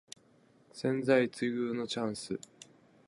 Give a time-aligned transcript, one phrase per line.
[0.73, 2.39] 千載一遇のチャンス